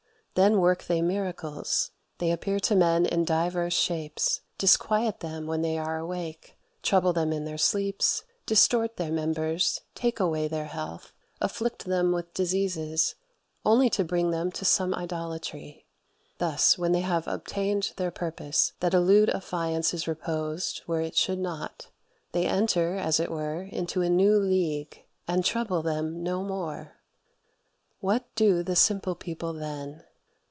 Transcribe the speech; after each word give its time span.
Then 0.33 0.59
work 0.61 0.85
they 0.85 1.01
miracles. 1.01 1.91
They 2.19 2.31
appear 2.31 2.57
to 2.61 2.73
men 2.73 3.05
in 3.05 3.25
divers 3.25 3.73
shapes; 3.73 4.39
disquiet 4.57 5.19
them 5.19 5.45
when 5.45 5.61
they 5.61 5.77
are 5.77 5.97
awake; 5.99 6.57
trouble 6.81 7.11
them 7.11 7.33
in 7.33 7.43
their 7.43 7.57
sleeps; 7.57 8.23
distort 8.45 8.95
their 8.95 9.11
members; 9.11 9.81
take 9.93 10.21
away 10.21 10.47
their 10.47 10.67
health; 10.67 11.11
afflict 11.41 11.83
them 11.83 12.13
with 12.13 12.33
diseases; 12.33 13.15
only 13.65 13.89
to 13.89 14.05
bring 14.05 14.31
them 14.31 14.53
to 14.53 14.63
some 14.63 14.93
idolatry. 14.95 15.85
Thus, 16.37 16.77
when 16.77 16.93
they 16.93 17.01
have 17.01 17.27
obtained 17.27 17.91
their 17.97 18.09
purpose 18.09 18.71
that 18.79 18.93
a 18.93 19.01
lewd 19.01 19.27
affiance 19.27 19.93
is 19.93 20.07
reposed 20.07 20.79
where 20.85 21.01
it 21.01 21.17
should 21.17 21.39
not, 21.39 21.89
they 22.31 22.47
enter 22.47 22.95
(as 22.95 23.19
it 23.19 23.29
were) 23.31 23.63
into 23.63 24.01
a 24.01 24.09
new 24.09 24.37
league, 24.37 25.03
and 25.27 25.43
trouble 25.43 25.81
them 25.81 26.23
no 26.23 26.41
more. 26.41 26.93
What 27.99 28.33
do 28.35 28.63
the 28.63 28.77
simple 28.77 29.13
people 29.15 29.51
then? 29.51 30.05